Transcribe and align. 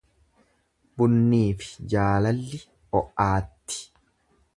Bunniifi 1.01 1.85
jaalalli 1.93 2.63
o'aatti. 3.01 3.79